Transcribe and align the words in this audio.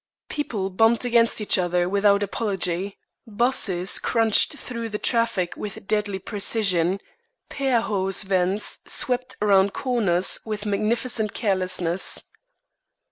People 0.29 0.71
bumped 0.71 1.05
against 1.05 1.39
each 1.39 1.59
other 1.59 1.87
without 1.87 2.23
apology, 2.23 2.97
'buses 3.27 3.99
crunched 3.99 4.57
through 4.57 4.89
the 4.89 4.97
traffic 4.97 5.55
with 5.55 5.85
deadly 5.87 6.17
precision, 6.17 6.99
pair 7.49 7.81
horse 7.81 8.23
vans 8.23 8.79
swept 8.87 9.35
around 9.43 9.73
corners 9.73 10.39
with 10.43 10.65
magnificent 10.65 11.35
carelessness. 11.35 12.23